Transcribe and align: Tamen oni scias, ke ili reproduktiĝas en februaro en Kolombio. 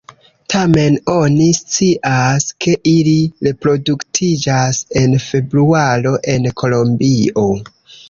Tamen 0.51 0.95
oni 1.15 1.49
scias, 1.57 2.47
ke 2.65 2.73
ili 2.93 3.15
reproduktiĝas 3.49 4.83
en 5.05 5.17
februaro 5.29 6.19
en 6.37 6.53
Kolombio. 6.65 7.51